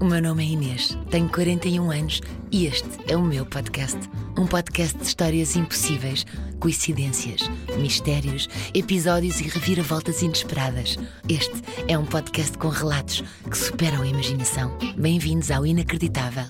O 0.00 0.04
meu 0.04 0.22
nome 0.22 0.44
é 0.44 0.52
Inês, 0.52 0.96
tenho 1.10 1.28
41 1.28 1.90
anos 1.90 2.20
e 2.52 2.66
este 2.66 2.88
é 3.08 3.16
o 3.16 3.22
meu 3.22 3.44
podcast. 3.44 3.98
Um 4.38 4.46
podcast 4.46 4.96
de 4.96 5.04
histórias 5.04 5.56
impossíveis, 5.56 6.24
coincidências, 6.60 7.50
mistérios, 7.80 8.48
episódios 8.72 9.40
e 9.40 9.48
reviravoltas 9.48 10.22
inesperadas. 10.22 10.96
Este 11.28 11.62
é 11.88 11.98
um 11.98 12.04
podcast 12.04 12.56
com 12.58 12.68
relatos 12.68 13.24
que 13.50 13.58
superam 13.58 14.02
a 14.02 14.06
imaginação. 14.06 14.70
Bem-vindos 14.96 15.50
ao 15.50 15.66
Inacreditável. 15.66 16.44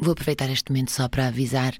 Vou 0.00 0.12
aproveitar 0.12 0.48
este 0.48 0.70
momento 0.70 0.92
só 0.92 1.08
para 1.08 1.26
avisar 1.26 1.74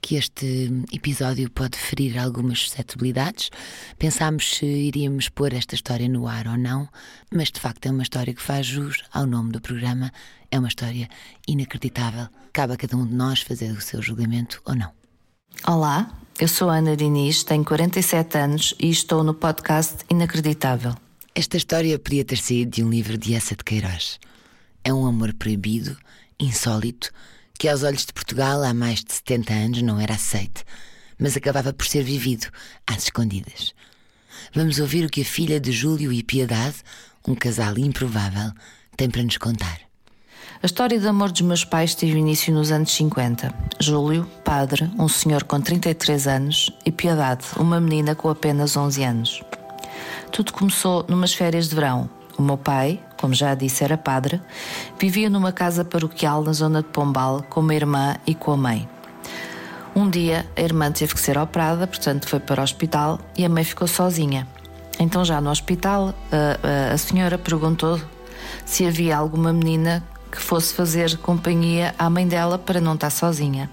que 0.00 0.16
este 0.16 0.68
episódio 0.92 1.48
pode 1.48 1.78
ferir 1.78 2.18
algumas 2.18 2.58
suscetibilidades. 2.58 3.48
Pensámos 3.96 4.56
se 4.56 4.66
iríamos 4.66 5.28
pôr 5.28 5.54
esta 5.54 5.76
história 5.76 6.08
no 6.08 6.26
ar 6.26 6.48
ou 6.48 6.58
não, 6.58 6.88
mas 7.32 7.52
de 7.52 7.60
facto 7.60 7.86
é 7.86 7.90
uma 7.92 8.02
história 8.02 8.34
que 8.34 8.42
faz 8.42 8.66
jus 8.66 9.04
ao 9.12 9.24
nome 9.24 9.52
do 9.52 9.60
programa. 9.60 10.12
É 10.50 10.58
uma 10.58 10.66
história 10.66 11.08
inacreditável. 11.46 12.26
Cabe 12.52 12.72
a 12.72 12.76
cada 12.76 12.96
um 12.96 13.06
de 13.06 13.14
nós 13.14 13.40
fazer 13.40 13.70
o 13.70 13.80
seu 13.80 14.02
julgamento 14.02 14.60
ou 14.64 14.74
não. 14.74 14.90
Olá, 15.64 16.10
eu 16.40 16.48
sou 16.48 16.70
Ana 16.70 16.96
Diniz, 16.96 17.44
tenho 17.44 17.64
47 17.64 18.36
anos 18.36 18.74
e 18.80 18.90
estou 18.90 19.22
no 19.22 19.32
podcast 19.32 19.98
Inacreditável. 20.10 20.94
Esta 21.36 21.56
história 21.56 21.96
podia 22.00 22.24
ter 22.24 22.38
saído 22.38 22.72
de 22.72 22.82
um 22.82 22.90
livro 22.90 23.16
de 23.16 23.32
Essa 23.32 23.54
de 23.54 23.62
Queiroz. 23.62 24.18
É 24.82 24.92
um 24.92 25.06
amor 25.06 25.32
proibido, 25.34 25.96
insólito, 26.40 27.12
que 27.60 27.68
aos 27.68 27.82
olhos 27.82 28.06
de 28.06 28.12
Portugal 28.14 28.62
há 28.62 28.72
mais 28.72 29.04
de 29.04 29.12
70 29.12 29.52
anos 29.52 29.82
não 29.82 30.00
era 30.00 30.14
aceite, 30.14 30.64
mas 31.18 31.36
acabava 31.36 31.74
por 31.74 31.84
ser 31.84 32.02
vivido 32.02 32.46
às 32.86 33.02
escondidas. 33.02 33.74
Vamos 34.54 34.78
ouvir 34.80 35.04
o 35.04 35.10
que 35.10 35.20
a 35.20 35.24
filha 35.26 35.60
de 35.60 35.70
Júlio 35.70 36.10
e 36.10 36.22
Piedade, 36.22 36.76
um 37.28 37.34
casal 37.34 37.76
improvável, 37.76 38.50
tem 38.96 39.10
para 39.10 39.22
nos 39.22 39.36
contar. 39.36 39.78
A 40.62 40.64
história 40.64 40.98
de 40.98 41.06
amor 41.06 41.30
dos 41.30 41.42
meus 41.42 41.62
pais 41.62 41.94
teve 41.94 42.18
início 42.18 42.50
nos 42.50 42.72
anos 42.72 42.94
50. 42.94 43.54
Júlio, 43.78 44.24
padre, 44.42 44.90
um 44.98 45.06
senhor 45.06 45.44
com 45.44 45.60
33 45.60 46.28
anos, 46.28 46.72
e 46.86 46.90
Piedade, 46.90 47.44
uma 47.58 47.78
menina 47.78 48.14
com 48.14 48.30
apenas 48.30 48.74
11 48.74 49.04
anos. 49.04 49.42
Tudo 50.32 50.54
começou 50.54 51.04
numas 51.06 51.34
férias 51.34 51.68
de 51.68 51.74
verão, 51.74 52.08
o 52.38 52.42
meu 52.42 52.56
pai, 52.56 52.98
como 53.20 53.34
já 53.34 53.54
disse, 53.54 53.84
era 53.84 53.98
padre, 53.98 54.40
vivia 54.98 55.28
numa 55.28 55.52
casa 55.52 55.84
paroquial 55.84 56.42
na 56.42 56.54
zona 56.54 56.82
de 56.82 56.88
Pombal 56.88 57.44
com 57.50 57.60
uma 57.60 57.74
irmã 57.74 58.16
e 58.26 58.34
com 58.34 58.52
a 58.52 58.56
mãe. 58.56 58.88
Um 59.94 60.08
dia 60.08 60.46
a 60.56 60.60
irmã 60.62 60.90
teve 60.90 61.12
que 61.12 61.20
ser 61.20 61.36
operada, 61.36 61.86
portanto 61.86 62.26
foi 62.26 62.40
para 62.40 62.62
o 62.62 62.64
hospital 62.64 63.20
e 63.36 63.44
a 63.44 63.48
mãe 63.48 63.62
ficou 63.62 63.86
sozinha. 63.86 64.48
Então, 64.98 65.22
já 65.22 65.38
no 65.38 65.50
hospital, 65.50 66.14
a, 66.32 66.90
a, 66.90 66.94
a 66.94 66.98
senhora 66.98 67.36
perguntou 67.36 68.00
se 68.64 68.86
havia 68.86 69.16
alguma 69.16 69.52
menina 69.52 70.02
que 70.32 70.40
fosse 70.40 70.72
fazer 70.72 71.18
companhia 71.18 71.94
à 71.98 72.08
mãe 72.08 72.26
dela 72.26 72.58
para 72.58 72.80
não 72.80 72.94
estar 72.94 73.10
sozinha. 73.10 73.68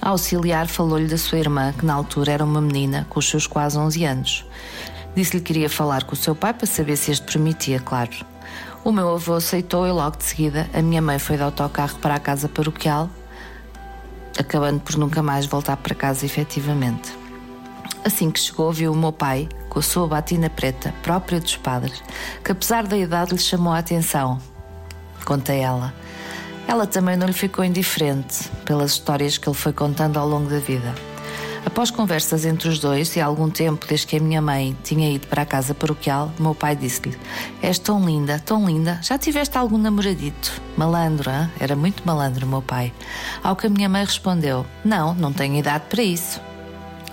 A 0.00 0.10
auxiliar 0.10 0.68
falou-lhe 0.68 1.08
da 1.08 1.18
sua 1.18 1.38
irmã, 1.38 1.72
que 1.72 1.84
na 1.84 1.94
altura 1.94 2.32
era 2.32 2.44
uma 2.44 2.60
menina 2.60 3.06
com 3.10 3.18
os 3.18 3.28
seus 3.28 3.46
quase 3.46 3.76
11 3.76 4.04
anos. 4.04 4.44
Disse-lhe 5.16 5.42
que 5.42 5.52
queria 5.52 5.68
falar 5.68 6.04
com 6.04 6.12
o 6.12 6.16
seu 6.16 6.34
pai 6.34 6.54
para 6.54 6.66
saber 6.66 6.96
se 6.96 7.10
este 7.10 7.24
permitia, 7.24 7.80
claro. 7.80 8.31
O 8.84 8.90
meu 8.90 9.14
avô 9.14 9.34
aceitou 9.34 9.86
e 9.86 9.92
logo 9.92 10.16
de 10.16 10.24
seguida 10.24 10.68
a 10.74 10.82
minha 10.82 11.00
mãe 11.00 11.16
foi 11.16 11.36
de 11.36 11.42
autocarro 11.44 11.98
para 12.00 12.16
a 12.16 12.18
casa 12.18 12.48
paroquial, 12.48 13.08
acabando 14.36 14.80
por 14.80 14.96
nunca 14.96 15.22
mais 15.22 15.46
voltar 15.46 15.76
para 15.76 15.94
casa 15.94 16.26
efetivamente. 16.26 17.16
Assim 18.04 18.28
que 18.28 18.40
chegou, 18.40 18.72
viu 18.72 18.92
o 18.92 18.96
meu 18.96 19.12
pai, 19.12 19.48
com 19.68 19.78
a 19.78 19.82
sua 19.82 20.08
batina 20.08 20.50
preta, 20.50 20.92
própria 21.00 21.38
dos 21.38 21.56
padres, 21.56 22.02
que 22.44 22.50
apesar 22.50 22.84
da 22.84 22.98
idade 22.98 23.32
lhe 23.32 23.38
chamou 23.38 23.72
a 23.72 23.78
atenção. 23.78 24.40
Conta 25.24 25.52
ela. 25.52 25.94
Ela 26.66 26.84
também 26.84 27.16
não 27.16 27.28
lhe 27.28 27.32
ficou 27.32 27.64
indiferente 27.64 28.48
pelas 28.64 28.92
histórias 28.92 29.38
que 29.38 29.48
ele 29.48 29.56
foi 29.56 29.72
contando 29.72 30.18
ao 30.18 30.26
longo 30.26 30.50
da 30.50 30.58
vida. 30.58 30.92
Após 31.64 31.90
conversas 31.90 32.44
entre 32.44 32.68
os 32.68 32.80
dois 32.80 33.14
e 33.14 33.20
algum 33.20 33.48
tempo 33.48 33.86
desde 33.86 34.06
que 34.06 34.16
a 34.16 34.20
minha 34.20 34.42
mãe 34.42 34.76
tinha 34.82 35.10
ido 35.10 35.28
para 35.28 35.42
a 35.42 35.46
casa 35.46 35.72
paroquial, 35.72 36.32
meu 36.38 36.54
pai 36.54 36.74
disse-lhe: 36.74 37.16
És 37.62 37.78
tão 37.78 38.04
linda, 38.04 38.38
tão 38.40 38.66
linda, 38.66 38.98
já 39.02 39.16
tiveste 39.16 39.56
algum 39.56 39.78
namoradito? 39.78 40.60
Malandro, 40.76 41.30
hein? 41.30 41.48
era 41.60 41.76
muito 41.76 42.02
malandro, 42.04 42.46
meu 42.46 42.62
pai. 42.62 42.92
Ao 43.42 43.54
que 43.54 43.68
a 43.68 43.70
minha 43.70 43.88
mãe 43.88 44.04
respondeu: 44.04 44.66
Não, 44.84 45.14
não 45.14 45.32
tenho 45.32 45.56
idade 45.56 45.84
para 45.88 46.02
isso. 46.02 46.40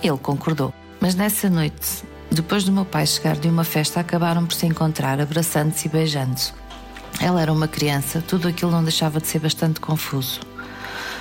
Ele 0.02 0.18
concordou. 0.18 0.74
Mas 1.00 1.14
nessa 1.14 1.48
noite, 1.48 2.02
depois 2.30 2.64
do 2.64 2.72
meu 2.72 2.84
pai 2.84 3.06
chegar 3.06 3.36
de 3.36 3.48
uma 3.48 3.64
festa, 3.64 4.00
acabaram 4.00 4.44
por 4.46 4.54
se 4.54 4.66
encontrar, 4.66 5.20
abraçando-se 5.20 5.86
e 5.86 5.90
beijando-se. 5.90 6.52
Ela 7.20 7.40
era 7.42 7.52
uma 7.52 7.68
criança, 7.68 8.22
tudo 8.26 8.48
aquilo 8.48 8.70
não 8.70 8.82
deixava 8.82 9.20
de 9.20 9.26
ser 9.26 9.38
bastante 9.38 9.80
confuso. 9.80 10.40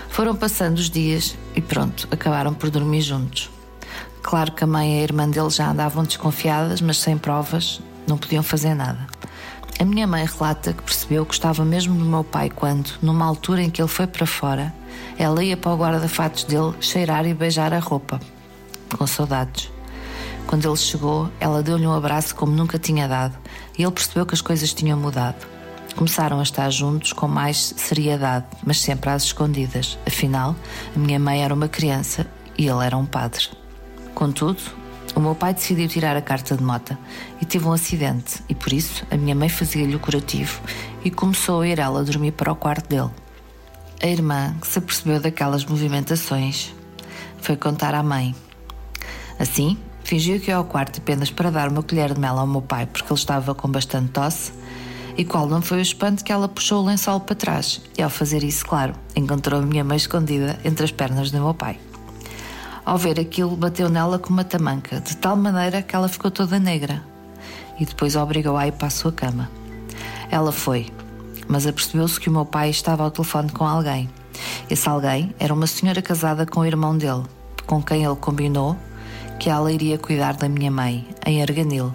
Foram 0.10 0.36
passando 0.36 0.78
os 0.78 0.90
dias 0.90 1.38
e 1.56 1.62
pronto, 1.62 2.08
acabaram 2.12 2.54
por 2.54 2.70
dormir 2.70 3.02
juntos. 3.02 3.50
Claro 4.22 4.52
que 4.52 4.64
a 4.64 4.68
mãe 4.68 4.96
e 4.96 5.00
a 5.00 5.04
irmã 5.04 5.30
dele 5.30 5.50
já 5.50 5.72
andavam 5.72 6.04
desconfiadas, 6.04 6.82
mas 6.82 6.98
sem 6.98 7.18
provas, 7.18 7.82
não 8.08 8.18
podiam 8.18 8.44
fazer 8.44 8.74
nada. 8.74 9.08
A 9.80 9.86
minha 9.86 10.06
mãe 10.06 10.26
relata 10.26 10.74
que 10.74 10.84
percebeu 10.84 11.26
que 11.26 11.34
estava 11.34 11.64
mesmo 11.64 11.98
do 11.98 12.04
meu 12.04 12.24
pai 12.24 12.50
quando, 12.50 12.92
numa 13.02 13.26
altura 13.26 13.62
em 13.62 13.70
que 13.70 13.82
ele 13.82 13.88
foi 13.88 14.06
para 14.08 14.26
fora, 14.26 14.74
ela 15.18 15.42
ia 15.42 15.56
para 15.56 15.72
o 15.72 15.78
guarda-fatos 15.78 16.44
dele 16.44 16.74
cheirar 16.82 17.26
e 17.26 17.34
beijar 17.34 17.74
a 17.74 17.80
roupa, 17.80 18.20
com 18.98 19.08
saudades. 19.08 19.72
Quando 20.46 20.68
ele 20.68 20.76
chegou, 20.76 21.30
ela 21.40 21.64
deu-lhe 21.64 21.88
um 21.88 21.94
abraço 21.94 22.36
como 22.36 22.52
nunca 22.52 22.78
tinha 22.78 23.08
dado 23.08 23.38
e 23.78 23.84
ele 23.84 23.92
percebeu 23.92 24.26
que 24.26 24.34
as 24.34 24.42
coisas 24.42 24.74
tinham 24.74 25.00
mudado. 25.00 25.59
Começaram 26.00 26.40
a 26.40 26.44
estar 26.44 26.70
juntos 26.70 27.12
com 27.12 27.28
mais 27.28 27.74
seriedade, 27.76 28.46
mas 28.66 28.80
sempre 28.80 29.10
às 29.10 29.24
escondidas. 29.24 30.00
Afinal, 30.08 30.56
a 30.96 30.98
minha 30.98 31.20
mãe 31.20 31.44
era 31.44 31.54
uma 31.54 31.68
criança 31.68 32.26
e 32.58 32.70
ele 32.70 32.86
era 32.86 32.96
um 32.96 33.06
padre. 33.06 33.50
Contudo, 34.16 34.62
o 35.14 35.20
meu 35.20 35.36
pai 35.36 35.54
decidiu 35.54 35.90
tirar 35.90 36.16
a 36.16 36.22
carta 36.22 36.56
de 36.56 36.64
mota 36.64 36.98
e 37.42 37.46
teve 37.46 37.68
um 37.68 37.74
acidente, 37.74 38.42
e 38.48 38.56
por 38.56 38.72
isso 38.72 39.06
a 39.12 39.18
minha 39.18 39.36
mãe 39.36 39.50
fazia-lhe 39.50 39.94
o 39.94 40.00
curativo 40.00 40.62
e 41.04 41.12
começou 41.12 41.60
a 41.60 41.68
ir 41.68 41.80
ela 41.80 42.02
dormir 42.02 42.32
para 42.32 42.50
o 42.50 42.56
quarto 42.56 42.88
dele. 42.88 43.12
A 44.02 44.08
irmã, 44.08 44.56
que 44.62 44.70
se 44.70 44.80
apercebeu 44.80 45.20
daquelas 45.20 45.66
movimentações, 45.66 46.74
foi 47.42 47.58
contar 47.58 47.94
à 47.94 48.02
mãe. 48.02 48.34
Assim, 49.38 49.78
fingiu 50.06 50.40
que 50.40 50.50
ia 50.50 50.56
ao 50.56 50.64
quarto 50.64 51.00
apenas 51.00 51.30
para 51.30 51.52
dar 51.52 51.68
uma 51.68 51.84
colher 51.84 52.14
de 52.14 52.22
mel 52.22 52.40
ao 52.40 52.48
meu 52.48 52.62
pai, 52.62 52.86
porque 52.86 53.12
ele 53.12 53.20
estava 53.20 53.54
com 53.54 53.70
bastante 53.70 54.12
tosse 54.12 54.59
e 55.20 55.26
qual 55.26 55.48
não 55.48 55.62
foi 55.62 55.80
o 55.80 55.82
espanto 55.82 56.24
que 56.24 56.32
ela 56.32 56.48
puxou 56.48 56.82
o 56.82 56.86
lençol 56.86 57.20
para 57.20 57.36
trás, 57.36 57.82
e 57.98 58.02
ao 58.02 58.10
fazer 58.10 58.42
isso, 58.42 58.66
claro, 58.66 58.94
encontrou 59.14 59.60
a 59.60 59.66
minha 59.66 59.84
mãe 59.84 59.98
escondida 59.98 60.58
entre 60.64 60.86
as 60.86 60.94
pernas 60.94 61.30
do 61.30 61.42
meu 61.42 61.54
pai. 61.54 61.78
Ao 62.86 62.98
ver 62.98 63.20
aquilo, 63.20 63.54
bateu 63.58 63.90
nela 63.90 64.18
com 64.18 64.30
uma 64.30 64.46
tamanca, 64.46 65.02
de 65.02 65.18
tal 65.18 65.36
maneira 65.36 65.82
que 65.82 65.94
ela 65.94 66.08
ficou 66.08 66.32
toda 66.32 66.58
negra, 66.58 67.04
e 67.78 67.86
depois 67.86 68.16
obrigou-a 68.16 68.62
a 68.62 68.68
ir 68.68 68.72
para 68.72 68.88
a 68.88 68.92
sua 68.92 69.12
cama. 69.12 69.52
Ela 70.32 70.54
foi, 70.54 70.88
mas 71.50 71.68
apercebeu-se 71.68 72.18
que 72.18 72.30
o 72.30 72.32
meu 72.32 72.46
pai 72.46 72.70
estava 72.70 73.04
ao 73.04 73.12
telefone 73.12 73.52
com 73.52 73.66
alguém. 73.66 74.10
Esse 74.70 74.88
alguém 74.88 75.36
era 75.38 75.54
uma 75.54 75.68
senhora 75.68 76.02
casada 76.02 76.46
com 76.46 76.62
o 76.62 76.66
irmão 76.66 76.98
dele, 76.98 77.24
com 77.68 77.84
quem 77.84 78.06
ele 78.06 78.16
combinou 78.16 78.78
que 79.38 79.50
ela 79.50 79.70
iria 79.70 79.98
cuidar 79.98 80.38
da 80.38 80.48
minha 80.48 80.72
mãe, 80.72 81.08
em 81.26 81.42
Arganil, 81.42 81.94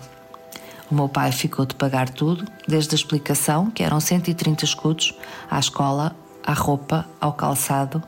o 0.91 0.95
meu 0.95 1.09
pai 1.09 1.33
ficou 1.33 1.65
de 1.65 1.75
pagar 1.75 2.09
tudo, 2.09 2.45
desde 2.69 2.95
a 2.95 2.97
explicação, 2.97 3.71
que 3.71 3.83
eram 3.83 4.01
130 4.01 4.65
escudos, 4.65 5.15
à 5.51 5.59
escola, 5.59 6.15
à 6.45 6.53
roupa, 6.53 7.07
ao 7.21 7.33
calçado 7.33 8.03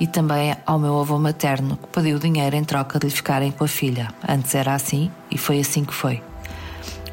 e 0.00 0.06
também 0.06 0.56
ao 0.66 0.78
meu 0.78 0.98
avô 0.98 1.18
materno, 1.18 1.76
que 1.76 1.86
pediu 1.88 2.18
dinheiro 2.18 2.56
em 2.56 2.64
troca 2.64 2.98
de 2.98 3.06
lhe 3.06 3.12
ficarem 3.12 3.52
com 3.52 3.64
a 3.64 3.68
filha. 3.68 4.08
Antes 4.26 4.54
era 4.54 4.74
assim 4.74 5.10
e 5.30 5.38
foi 5.38 5.60
assim 5.60 5.84
que 5.84 5.94
foi. 5.94 6.22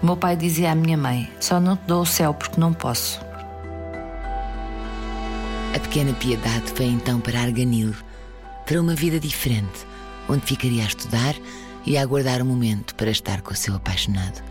O 0.01 0.05
meu 0.05 0.15
pai 0.15 0.35
dizia 0.35 0.71
à 0.71 0.75
minha 0.75 0.97
mãe: 0.97 1.29
Só 1.39 1.59
não 1.59 1.75
te 1.75 1.83
dou 1.85 2.01
o 2.01 2.05
céu 2.05 2.33
porque 2.33 2.59
não 2.59 2.73
posso. 2.73 3.19
A 5.75 5.79
pequena 5.79 6.13
Piedade 6.13 6.71
foi 6.73 6.85
então 6.85 7.19
para 7.19 7.41
Arganil, 7.41 7.93
para 8.65 8.81
uma 8.81 8.95
vida 8.95 9.19
diferente, 9.19 9.85
onde 10.27 10.45
ficaria 10.45 10.83
a 10.83 10.87
estudar 10.87 11.35
e 11.85 11.97
a 11.97 12.01
aguardar 12.01 12.41
o 12.41 12.45
momento 12.45 12.95
para 12.95 13.11
estar 13.11 13.41
com 13.41 13.53
o 13.53 13.55
seu 13.55 13.75
apaixonado. 13.75 14.41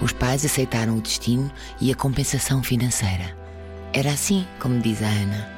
Os 0.00 0.12
pais 0.12 0.44
aceitaram 0.44 0.96
o 0.96 1.00
destino 1.00 1.50
e 1.80 1.92
a 1.92 1.94
compensação 1.94 2.62
financeira. 2.62 3.36
Era 3.92 4.10
assim, 4.10 4.46
como 4.58 4.80
diz 4.80 5.02
a 5.02 5.08
Ana. 5.08 5.48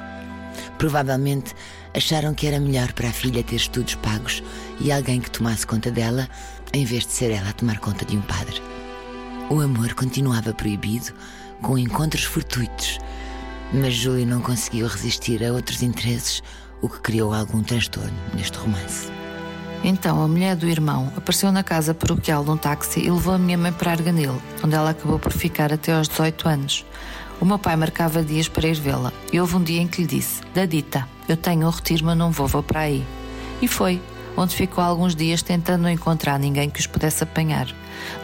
Provavelmente 0.77 1.53
acharam 1.95 2.33
que 2.33 2.47
era 2.47 2.59
melhor 2.59 2.91
para 2.93 3.09
a 3.09 3.13
filha 3.13 3.43
ter 3.43 3.55
estudos 3.55 3.95
pagos 3.95 4.43
e 4.79 4.91
alguém 4.91 5.21
que 5.21 5.31
tomasse 5.31 5.65
conta 5.65 5.89
dela, 5.89 6.27
em 6.73 6.83
vez 6.83 7.05
de 7.05 7.11
ser 7.11 7.31
ela 7.31 7.49
a 7.49 7.53
tomar 7.53 7.79
conta 7.79 8.03
de 8.03 8.17
um 8.17 8.21
padre. 8.21 8.61
O 9.49 9.61
amor 9.61 9.93
continuava 9.93 10.53
proibido, 10.53 11.13
com 11.61 11.77
encontros 11.77 12.23
fortuitos, 12.23 12.97
mas 13.71 13.93
Júlio 13.93 14.25
não 14.25 14.41
conseguiu 14.41 14.87
resistir 14.87 15.43
a 15.43 15.53
outros 15.53 15.81
interesses, 15.81 16.41
o 16.81 16.89
que 16.89 16.99
criou 16.99 17.33
algum 17.33 17.63
transtorno 17.63 18.17
neste 18.33 18.57
romance. 18.57 19.22
Então 19.83 20.23
a 20.23 20.27
mulher 20.27 20.55
do 20.55 20.67
irmão 20.67 21.11
apareceu 21.17 21.51
na 21.51 21.61
casa 21.61 21.93
paroquial 21.93 22.43
num 22.43 22.55
táxi 22.55 23.01
e 23.01 23.11
levou 23.11 23.33
a 23.33 23.37
minha 23.37 23.57
mãe 23.57 23.73
para 23.73 23.91
Arganil, 23.91 24.41
onde 24.63 24.73
ela 24.73 24.91
acabou 24.91 25.19
por 25.19 25.33
ficar 25.33 25.73
até 25.73 25.93
aos 25.93 26.07
18 26.07 26.47
anos. 26.47 26.85
O 27.41 27.45
meu 27.45 27.59
pai 27.59 27.75
marcava 27.75 28.23
dias 28.23 28.47
para 28.47 28.67
ir 28.67 28.75
vê-la 28.75 29.11
e 29.33 29.41
houve 29.41 29.57
um 29.57 29.63
dia 29.63 29.81
em 29.81 29.87
que 29.87 30.01
lhe 30.01 30.07
disse: 30.07 30.41
Dadita, 30.53 31.05
eu 31.27 31.35
tenho 31.35 31.67
um 31.67 31.69
retiro, 31.69 32.05
mas 32.05 32.17
não 32.17 32.31
vou, 32.31 32.47
vou 32.47 32.63
para 32.63 32.81
aí. 32.81 33.05
E 33.61 33.67
foi, 33.67 34.01
onde 34.37 34.55
ficou 34.55 34.81
alguns 34.81 35.13
dias 35.13 35.41
tentando 35.41 35.81
não 35.81 35.89
encontrar 35.89 36.39
ninguém 36.39 36.69
que 36.69 36.79
os 36.79 36.87
pudesse 36.87 37.23
apanhar. 37.23 37.67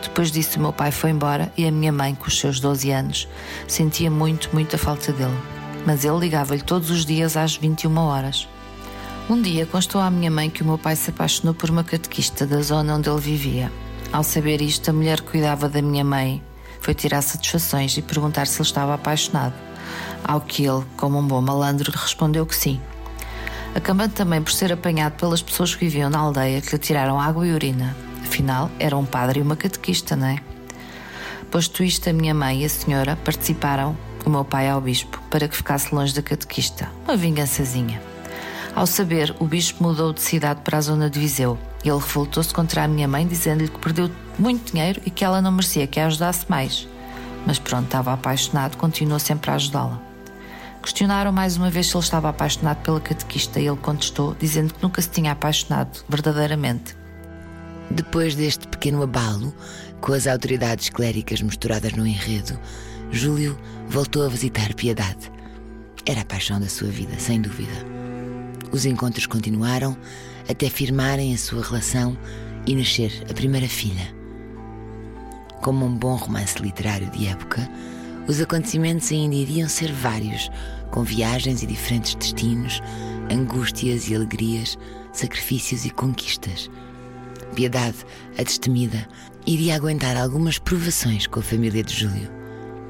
Depois 0.02 0.32
disso, 0.32 0.58
o 0.60 0.62
meu 0.62 0.72
pai 0.72 0.92
foi 0.92 1.10
embora 1.10 1.52
e 1.58 1.68
a 1.68 1.72
minha 1.72 1.92
mãe, 1.92 2.16
com 2.16 2.28
os 2.28 2.40
seus 2.40 2.62
12 2.62 2.92
anos, 2.92 3.28
sentia 3.68 4.10
muito, 4.10 4.50
muita 4.54 4.78
falta 4.78 5.12
dele. 5.12 5.38
Mas 5.86 6.06
ele 6.06 6.20
ligava-lhe 6.20 6.62
todos 6.62 6.90
os 6.90 7.06
dias 7.06 7.36
às 7.36 7.58
21 7.58 7.98
horas. 7.98 8.48
Um 9.30 9.44
dia 9.44 9.68
constou 9.68 10.02
à 10.02 10.10
minha 10.10 10.32
mãe 10.32 10.50
que 10.50 10.64
o 10.64 10.66
meu 10.66 10.80
pai 10.80 10.96
se 10.96 11.12
apaixonou 11.12 11.54
por 11.54 11.70
uma 11.70 11.84
catequista 11.84 12.48
da 12.48 12.64
zona 12.64 12.96
onde 12.96 13.08
ele 13.08 13.22
vivia. 13.22 13.72
Ao 14.12 14.24
saber 14.24 14.60
isto, 14.60 14.90
a 14.90 14.94
mulher 14.94 15.22
que 15.22 15.30
cuidava 15.30 15.70
da 15.70 15.84
minha 15.84 16.04
mãe 16.04 16.42
foi 16.82 16.96
tirar 16.96 17.22
satisfações 17.22 17.96
e 17.96 18.02
perguntar 18.02 18.48
se 18.48 18.60
ele 18.60 18.68
estava 18.68 18.96
apaixonado. 18.96 19.54
Ao 20.24 20.42
que 20.42 20.66
ele, 20.66 20.84
como 20.98 21.20
um 21.20 21.28
bom 21.28 21.42
malandro, 21.42 21.92
respondeu 21.92 22.44
que 22.44 22.56
sim. 22.56 22.82
Acabando 23.76 24.14
também 24.14 24.42
por 24.42 24.52
ser 24.52 24.74
apanhado 24.74 25.14
pelas 25.14 25.44
pessoas 25.44 25.76
que 25.76 25.86
viviam 25.86 26.10
na 26.10 26.18
aldeia 26.18 26.60
que 26.60 26.72
lhe 26.72 26.80
tiraram 26.80 27.22
água 27.22 27.46
e 27.46 27.54
urina. 27.54 27.96
Afinal, 28.24 28.72
era 28.80 28.98
um 28.98 29.06
padre 29.06 29.42
e 29.42 29.44
uma 29.44 29.56
catequista, 29.56 30.16
não 30.16 30.26
é? 30.26 30.40
Posto 31.52 31.84
isto, 31.84 32.10
a 32.10 32.14
minha 32.14 32.34
mãe 32.34 32.64
e 32.64 32.66
a 32.66 32.70
senhora 32.70 33.16
participaram, 33.16 33.96
o 34.26 34.30
meu 34.32 34.44
pai 34.44 34.68
ao 34.68 34.82
bispo, 34.82 35.22
para 35.30 35.48
que 35.48 35.56
ficasse 35.56 35.94
longe 35.94 36.16
da 36.16 36.24
catequista. 36.24 36.90
Uma 37.06 37.16
vingançazinha. 37.16 38.09
Ao 38.76 38.86
saber, 38.86 39.36
o 39.40 39.46
bispo 39.46 39.84
mudou 39.84 40.14
de 40.14 40.22
cidade 40.22 40.62
para 40.62 40.78
a 40.78 40.82
zona 40.82 41.10
de 41.10 41.20
Viseu. 41.20 41.58
Ele 41.84 41.98
revoltou-se 41.98 42.54
contra 42.54 42.84
a 42.84 42.88
minha 42.88 43.08
mãe, 43.08 43.28
dizendo-lhe 43.28 43.70
que 43.70 43.80
perdeu 43.80 44.10
muito 44.38 44.72
dinheiro 44.72 45.02
e 45.06 45.10
que 45.10 45.26
ela 45.26 45.42
não 45.42 45.52
merecia 45.52 45.88
que 45.88 46.00
a 46.00 46.08
ajudasse 46.08 46.46
mais. 46.48 46.88
Mas 47.46 47.58
pronto, 47.58 47.86
estava 47.86 48.14
apaixonado, 48.14 48.78
continuou 48.78 49.20
sempre 49.20 49.52
a 49.52 49.56
ajudá-la. 49.56 50.00
Questionaram 50.82 51.32
mais 51.32 51.58
uma 51.58 51.70
vez 51.70 51.88
se 51.88 51.96
ele 51.96 52.04
estava 52.04 52.30
apaixonado 52.30 52.82
pela 52.84 53.02
catequista 53.02 53.60
e 53.60 53.68
ele 53.68 53.78
contestou, 53.78 54.36
dizendo 54.40 54.74
que 54.74 54.82
nunca 54.82 55.02
se 55.02 55.10
tinha 55.10 55.32
apaixonado 55.32 56.04
verdadeiramente. 56.08 56.96
Depois 57.92 58.36
deste 58.36 58.68
pequeno 58.68 59.02
abalo, 59.02 59.54
com 60.00 60.14
as 60.14 60.28
autoridades 60.28 60.90
cléricas 60.90 61.42
misturadas 61.42 61.94
no 61.94 62.06
enredo, 62.06 62.58
Júlio 63.12 63.60
voltou 63.88 64.26
a 64.26 64.30
visitar 64.30 64.74
Piedade. 64.74 65.32
Era 66.06 66.22
a 66.22 66.26
paixão 66.26 66.60
da 66.60 66.70
sua 66.70 66.90
vida, 66.90 67.20
sem 67.20 67.42
dúvida. 67.42 68.09
Os 68.72 68.86
encontros 68.86 69.26
continuaram 69.26 69.98
até 70.48 70.70
firmarem 70.70 71.34
a 71.34 71.38
sua 71.38 71.64
relação 71.64 72.18
e 72.68 72.76
nascer 72.76 73.26
a 73.30 73.34
primeira 73.34 73.68
filha. 73.68 74.14
Como 75.62 75.86
um 75.86 75.96
bom 75.96 76.16
romance 76.16 76.60
literário 76.60 77.10
de 77.10 77.28
época, 77.28 77.70
os 78.28 78.40
acontecimentos 78.40 79.12
ainda 79.12 79.36
iriam 79.36 79.68
ser 79.68 79.92
vários, 79.92 80.50
com 80.92 81.04
viagens 81.04 81.64
e 81.64 81.66
diferentes 81.66 82.14
destinos, 82.16 82.80
angústias 83.32 84.08
e 84.08 84.16
alegrias, 84.16 84.78
sacrifícios 85.12 85.86
e 85.86 85.90
conquistas. 85.90 86.70
Piedade, 87.56 87.98
a 88.38 88.44
destemida, 88.44 89.08
iria 89.48 89.76
aguentar 89.76 90.16
algumas 90.16 90.60
provações 90.60 91.26
com 91.26 91.40
a 91.40 91.44
família 91.44 91.84
de 91.84 91.94
Júlio. 91.94 92.30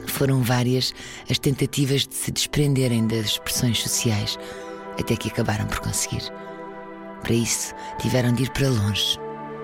Foram 0.08 0.42
várias 0.44 0.94
as 1.30 1.40
tentativas 1.40 2.06
de 2.06 2.16
se 2.16 2.32
desprenderem 2.32 3.08
das 3.08 3.28
expressões 3.28 3.80
sociais 3.80 4.38
até 5.00 5.16
que 5.16 5.30
acabaram 5.30 5.66
por 5.66 5.80
conseguir. 5.80 6.24
Para 7.22 7.34
isso, 7.34 7.74
tiveram 8.00 8.34
de 8.34 8.44
ir 8.44 8.50
para 8.50 8.70
longe. 8.70 9.18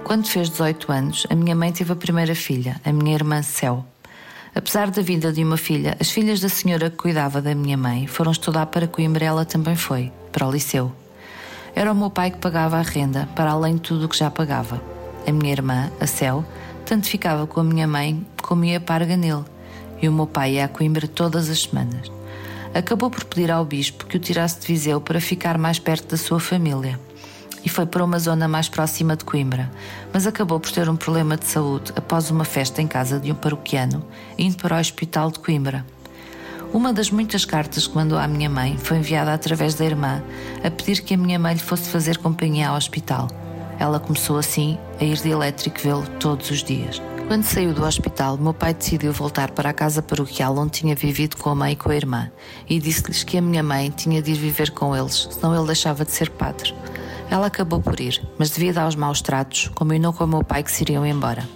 Quando 0.04 0.28
fez 0.28 0.50
18 0.50 0.92
anos, 0.92 1.28
a 1.30 1.36
minha 1.36 1.56
mãe 1.56 1.72
teve 1.72 1.92
a 1.92 1.96
primeira 1.96 2.36
filha, 2.36 2.80
a 2.86 2.92
minha 2.92 3.16
irmã 3.16 3.42
Céu. 3.42 3.86
Apesar 4.54 4.90
da 4.90 5.02
vinda 5.02 5.34
de 5.34 5.44
uma 5.44 5.58
filha, 5.58 5.98
as 6.00 6.10
filhas 6.12 6.40
da 6.40 6.48
senhora 6.48 6.90
que 6.90 6.96
cuidava 6.96 7.42
da 7.42 7.54
minha 7.54 7.78
mãe 7.78 8.08
foram 8.08 8.32
estudar 8.32 8.68
para 8.68 8.88
Coimbra 8.88 9.26
ela 9.26 9.46
também 9.46 9.76
foi, 9.76 10.12
para 10.32 10.48
o 10.48 10.52
liceu. 10.52 10.92
Era 11.76 11.92
o 11.92 11.96
meu 11.96 12.10
pai 12.10 12.32
que 12.32 12.38
pagava 12.38 12.78
a 12.78 12.82
renda, 12.82 13.28
para 13.36 13.52
além 13.52 13.76
de 13.76 13.82
tudo 13.82 14.06
o 14.06 14.10
que 14.10 14.18
já 14.18 14.32
pagava. 14.32 14.82
A 15.28 15.32
minha 15.32 15.52
irmã, 15.52 15.92
a 16.00 16.08
Céu, 16.08 16.46
tanto 16.86 17.08
ficava 17.08 17.46
com 17.46 17.60
a 17.60 17.64
minha 17.64 17.88
mãe 17.88 18.26
como 18.42 18.64
ia 18.64 18.80
para 18.80 19.04
Arganil, 19.04 19.44
e 20.02 20.08
o 20.08 20.14
meu 20.14 20.28
pai 20.28 20.54
ia 20.54 20.66
a 20.66 20.70
Coimbra 20.70 21.08
todas 21.08 21.50
as 21.50 21.64
semanas 21.64 22.16
acabou 22.80 23.10
por 23.10 23.24
pedir 23.24 23.50
ao 23.50 23.64
bispo 23.64 24.06
que 24.06 24.18
o 24.18 24.20
tirasse 24.20 24.60
de 24.60 24.68
Viseu 24.68 25.00
para 25.00 25.22
ficar 25.22 25.58
mais 25.58 25.80
perto 25.80 26.10
da 26.10 26.18
sua 26.18 26.40
família. 26.40 27.00
E 27.64 27.70
foi 27.70 27.86
para 27.86 28.04
uma 28.04 28.20
zona 28.20 28.48
mais 28.48 28.70
próxima 28.70 29.16
de 29.16 29.24
Coimbra, 29.24 29.72
mas 30.14 30.28
acabou 30.28 30.60
por 30.60 30.70
ter 30.72 30.88
um 30.90 30.96
problema 30.96 31.38
de 31.38 31.46
saúde 31.46 31.94
após 31.96 32.30
uma 32.30 32.46
festa 32.46 32.82
em 32.82 32.88
casa 32.88 33.20
de 33.20 33.32
um 33.32 33.36
paroquiano, 33.36 34.06
indo 34.38 34.58
para 34.58 34.76
o 34.76 34.80
hospital 34.80 35.32
de 35.32 35.40
Coimbra. 35.40 35.86
Uma 36.74 36.92
das 36.92 37.10
muitas 37.10 37.46
cartas 37.46 37.88
que 37.88 37.96
mandou 37.96 38.18
à 38.18 38.28
minha 38.28 38.50
mãe 38.50 38.78
foi 38.78 38.98
enviada 38.98 39.34
através 39.34 39.74
da 39.74 39.86
irmã 39.86 40.22
a 40.64 40.70
pedir 40.70 41.02
que 41.02 41.14
a 41.14 41.18
minha 41.18 41.40
mãe 41.40 41.54
lhe 41.54 41.60
fosse 41.60 41.90
fazer 41.90 42.18
companhia 42.18 42.70
ao 42.70 42.76
hospital. 42.76 43.30
Ela 43.80 44.00
começou 44.00 44.38
assim 44.38 44.78
a 45.00 45.04
ir 45.04 45.18
de 45.18 45.30
elétrico 45.30 45.80
vê-lo 45.80 46.06
todos 46.20 46.52
os 46.52 46.62
dias. 46.62 47.02
Quando 47.28 47.44
saiu 47.44 47.74
do 47.74 47.84
hospital, 47.84 48.38
meu 48.38 48.54
pai 48.54 48.72
decidiu 48.72 49.12
voltar 49.12 49.50
para 49.50 49.72
a 49.72 49.74
casa 49.74 50.00
paroquial 50.00 50.56
onde 50.60 50.74
tinha 50.74 50.96
vivido 50.96 51.36
com 51.38 51.50
a 51.50 51.56
mãe 51.56 51.74
e 51.74 51.76
com 51.76 51.90
a 51.90 51.96
irmã 51.96 52.32
e 52.70 52.80
disse-lhes 52.80 53.24
que 53.24 53.36
a 53.36 53.42
minha 53.42 53.64
mãe 53.64 53.90
tinha 53.90 54.22
de 54.22 54.32
ir 54.32 54.36
viver 54.36 54.70
com 54.70 54.96
eles, 54.96 55.28
senão 55.32 55.56
ele 55.56 55.66
deixava 55.66 56.06
de 56.06 56.12
ser 56.12 56.30
padre. 56.30 56.76
Ela 57.30 57.48
acabou 57.48 57.82
por 57.82 58.00
ir, 58.00 58.22
mas 58.38 58.52
devido 58.52 58.78
aos 58.78 58.96
maus 58.96 59.24
tratos, 59.24 59.72
combinou 59.74 60.14
com 60.14 60.24
o 60.24 60.28
meu 60.28 60.44
pai 60.44 60.62
que 60.62 60.72
se 60.72 60.84
iriam 60.84 61.04
embora. 61.04 61.50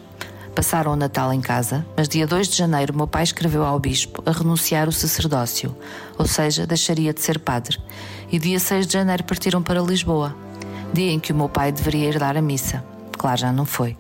Passaram 0.56 0.92
o 0.92 0.96
Natal 0.96 1.32
em 1.32 1.40
casa, 1.40 1.86
mas 1.96 2.10
dia 2.10 2.26
2 2.26 2.48
de 2.48 2.58
janeiro 2.58 2.98
meu 2.98 3.08
pai 3.08 3.22
escreveu 3.22 3.64
ao 3.64 3.80
bispo 3.80 4.24
a 4.26 4.32
renunciar 4.32 4.90
o 4.90 4.92
sacerdócio, 4.92 5.78
ou 6.18 6.26
seja, 6.26 6.66
deixaria 6.66 7.14
de 7.14 7.22
ser 7.22 7.38
padre. 7.38 7.78
E 8.32 8.40
dia 8.40 8.60
6 8.60 8.88
de 8.88 8.94
janeiro 8.94 9.24
partiram 9.24 9.62
para 9.62 9.80
Lisboa, 9.80 10.36
dia 10.92 11.12
em 11.12 11.20
que 11.20 11.32
o 11.32 11.36
meu 11.36 11.48
pai 11.48 11.72
deveria 11.72 12.10
ir 12.10 12.18
dar 12.18 12.36
a 12.36 12.42
missa. 12.42 12.84
Claro, 13.16 13.38
já 13.38 13.52
não 13.52 13.66
foi. 13.66 13.96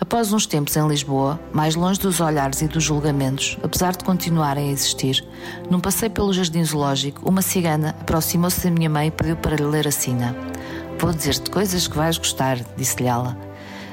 Após 0.00 0.32
uns 0.32 0.44
tempos 0.44 0.76
em 0.76 0.86
Lisboa, 0.88 1.40
mais 1.52 1.76
longe 1.76 2.00
dos 2.00 2.20
olhares 2.20 2.60
e 2.62 2.68
dos 2.68 2.82
julgamentos, 2.82 3.56
apesar 3.62 3.96
de 3.96 4.04
continuarem 4.04 4.68
a 4.68 4.72
existir, 4.72 5.24
num 5.70 5.78
passeio 5.78 6.10
pelo 6.10 6.32
jardim 6.32 6.64
zoológico, 6.64 7.26
uma 7.28 7.40
cigana 7.40 7.90
aproximou-se 8.00 8.64
da 8.64 8.70
minha 8.70 8.90
mãe 8.90 9.08
e 9.08 9.10
pediu 9.10 9.36
para 9.36 9.56
lhe 9.56 9.64
ler 9.64 9.86
a 9.86 9.92
sina. 9.92 10.34
Vou 10.98 11.12
dizer-te 11.12 11.48
coisas 11.48 11.86
que 11.86 11.96
vais 11.96 12.18
gostar, 12.18 12.58
disse-lhe 12.76 13.06
ela. 13.06 13.38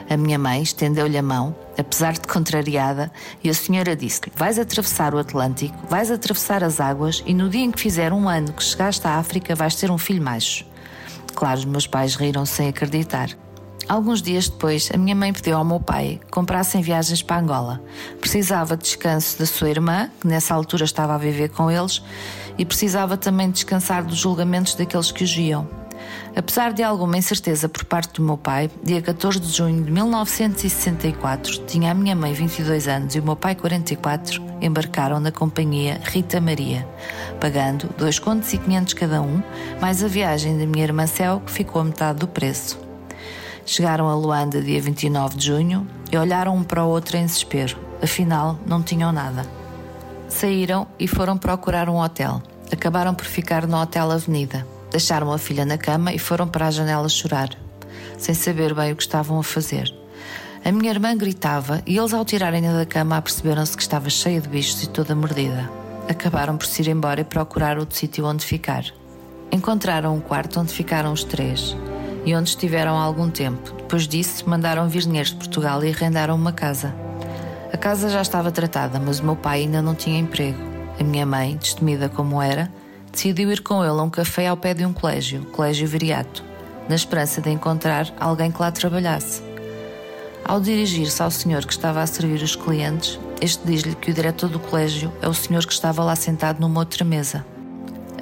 A 0.09 0.17
minha 0.17 0.39
mãe 0.39 0.61
estendeu-lhe 0.61 1.17
a 1.17 1.23
mão, 1.23 1.55
apesar 1.77 2.13
de 2.13 2.27
contrariada, 2.27 3.11
e 3.43 3.49
a 3.49 3.53
senhora 3.53 3.95
disse-lhe: 3.95 4.31
Vais 4.35 4.57
atravessar 4.57 5.13
o 5.13 5.19
Atlântico, 5.19 5.77
vais 5.87 6.11
atravessar 6.11 6.63
as 6.63 6.79
águas, 6.79 7.23
e 7.25 7.33
no 7.33 7.47
dia 7.47 7.61
em 7.61 7.71
que 7.71 7.79
fizer 7.79 8.11
um 8.11 8.27
ano 8.27 8.51
que 8.51 8.63
chegaste 8.63 9.07
à 9.07 9.17
África, 9.17 9.55
vais 9.55 9.75
ter 9.75 9.89
um 9.91 9.97
filho 9.97 10.21
macho. 10.21 10.65
Claro, 11.33 11.59
os 11.59 11.65
meus 11.65 11.87
pais 11.87 12.15
riram 12.15 12.45
sem 12.45 12.67
acreditar. 12.67 13.29
Alguns 13.87 14.21
dias 14.21 14.47
depois, 14.47 14.89
a 14.93 14.97
minha 14.97 15.15
mãe 15.15 15.33
pediu 15.33 15.57
ao 15.57 15.65
meu 15.65 15.79
pai 15.79 16.19
que 16.23 16.31
comprassem 16.31 16.81
viagens 16.81 17.21
para 17.21 17.41
Angola. 17.41 17.81
Precisava 18.19 18.77
de 18.77 18.83
descanso 18.83 19.37
da 19.37 19.45
sua 19.45 19.69
irmã, 19.69 20.09
que 20.19 20.27
nessa 20.27 20.53
altura 20.53 20.85
estava 20.85 21.15
a 21.15 21.17
viver 21.17 21.49
com 21.49 21.69
eles, 21.69 22.01
e 22.57 22.65
precisava 22.65 23.17
também 23.17 23.49
descansar 23.49 24.03
dos 24.03 24.17
julgamentos 24.17 24.75
daqueles 24.75 25.11
que 25.11 25.23
os 25.23 25.33
viam. 25.33 25.67
Apesar 26.35 26.71
de 26.71 26.81
alguma 26.81 27.17
incerteza 27.17 27.67
por 27.67 27.83
parte 27.83 28.13
do 28.13 28.23
meu 28.23 28.37
pai, 28.37 28.69
dia 28.83 29.01
14 29.01 29.39
de 29.39 29.51
junho 29.51 29.83
de 29.83 29.91
1964, 29.91 31.65
tinha 31.65 31.91
a 31.91 31.93
minha 31.93 32.15
mãe 32.15 32.33
22 32.33 32.87
anos 32.87 33.15
e 33.15 33.19
o 33.19 33.23
meu 33.23 33.35
pai 33.35 33.55
44, 33.55 34.41
embarcaram 34.61 35.19
na 35.19 35.31
companhia 35.31 35.99
Rita 36.03 36.39
Maria, 36.39 36.87
pagando 37.39 37.89
2 37.97 38.19
contos 38.19 38.53
e 38.53 38.57
500 38.57 38.93
cada 38.93 39.21
um, 39.21 39.41
mais 39.81 40.03
a 40.03 40.07
viagem 40.07 40.57
da 40.57 40.65
minha 40.65 40.85
irmã 40.85 41.05
Céu, 41.05 41.41
que 41.45 41.51
ficou 41.51 41.81
a 41.81 41.85
metade 41.85 42.19
do 42.19 42.27
preço. 42.27 42.90
Chegaram 43.65 44.07
a 44.07 44.15
Luanda 44.15 44.61
dia 44.61 44.81
29 44.81 45.37
de 45.37 45.45
junho 45.45 45.87
e 46.11 46.17
olharam 46.17 46.55
um 46.55 46.63
para 46.63 46.83
o 46.83 46.89
outro 46.89 47.17
em 47.17 47.25
desespero. 47.25 47.77
Afinal, 48.01 48.59
não 48.65 48.81
tinham 48.81 49.11
nada. 49.11 49.45
Saíram 50.27 50.87
e 50.99 51.07
foram 51.07 51.37
procurar 51.37 51.87
um 51.87 51.97
hotel. 51.97 52.41
Acabaram 52.71 53.13
por 53.13 53.25
ficar 53.25 53.67
no 53.67 53.79
Hotel 53.79 54.09
Avenida. 54.09 54.65
Deixaram 54.89 55.31
a 55.31 55.37
filha 55.37 55.65
na 55.65 55.77
cama 55.77 56.13
e 56.13 56.19
foram 56.19 56.47
para 56.47 56.67
a 56.67 56.71
janela 56.71 57.07
chorar, 57.07 57.49
sem 58.17 58.33
saber 58.33 58.73
bem 58.73 58.91
o 58.91 58.95
que 58.95 59.03
estavam 59.03 59.39
a 59.39 59.43
fazer. 59.43 59.93
A 60.63 60.71
minha 60.71 60.91
irmã 60.91 61.15
gritava 61.15 61.81
e 61.85 61.97
eles, 61.97 62.13
ao 62.13 62.25
tirarem-na 62.25 62.73
da 62.73 62.85
cama, 62.85 63.17
aperceberam-se 63.17 63.75
que 63.75 63.83
estava 63.83 64.09
cheia 64.09 64.41
de 64.41 64.49
bichos 64.49 64.83
e 64.83 64.89
toda 64.89 65.15
mordida. 65.15 65.69
Acabaram 66.09 66.57
por 66.57 66.65
se 66.65 66.81
ir 66.81 66.89
embora 66.89 67.21
e 67.21 67.25
procurar 67.25 67.77
outro 67.77 67.97
sítio 67.97 68.25
onde 68.25 68.45
ficar. 68.45 68.83
Encontraram 69.51 70.15
um 70.15 70.19
quarto 70.19 70.59
onde 70.59 70.73
ficaram 70.73 71.13
os 71.13 71.23
três 71.23 71.75
e 72.25 72.35
onde 72.35 72.49
estiveram 72.49 72.97
há 72.97 73.03
algum 73.03 73.29
tempo. 73.29 73.73
Depois 73.73 74.07
disso, 74.07 74.49
mandaram 74.49 74.87
vir 74.87 75.03
dinheiros 75.03 75.31
de 75.31 75.37
Portugal 75.37 75.83
e 75.83 75.89
arrendaram 75.89 76.35
uma 76.35 76.51
casa. 76.51 76.93
A 77.73 77.77
casa 77.77 78.09
já 78.09 78.21
estava 78.21 78.51
tratada, 78.51 78.99
mas 78.99 79.19
o 79.19 79.25
meu 79.25 79.35
pai 79.35 79.61
ainda 79.61 79.81
não 79.81 79.95
tinha 79.95 80.19
emprego. 80.19 80.59
A 80.99 81.03
minha 81.03 81.25
mãe, 81.25 81.57
destemida 81.57 82.09
como 82.09 82.41
era, 82.41 82.71
decidiu 83.11 83.51
ir 83.51 83.61
com 83.61 83.83
ele 83.83 83.99
a 83.99 84.03
um 84.03 84.09
café 84.09 84.47
ao 84.47 84.57
pé 84.57 84.73
de 84.73 84.85
um 84.85 84.93
colégio, 84.93 85.45
Colégio 85.45 85.87
Viriato, 85.87 86.43
na 86.87 86.95
esperança 86.95 87.41
de 87.41 87.49
encontrar 87.49 88.07
alguém 88.19 88.51
que 88.51 88.61
lá 88.61 88.71
trabalhasse. 88.71 89.41
Ao 90.43 90.59
dirigir-se 90.59 91.21
ao 91.21 91.31
senhor 91.31 91.65
que 91.65 91.73
estava 91.73 92.01
a 92.01 92.07
servir 92.07 92.41
os 92.43 92.55
clientes, 92.55 93.19
Este 93.41 93.65
diz-lhe 93.65 93.95
que 93.95 94.11
o 94.11 94.13
diretor 94.13 94.49
do 94.49 94.59
colégio 94.59 95.11
é 95.19 95.27
o 95.27 95.33
senhor 95.33 95.65
que 95.65 95.73
estava 95.73 96.03
lá 96.03 96.15
sentado 96.15 96.59
numa 96.59 96.79
outra 96.79 97.03
mesa. 97.03 97.43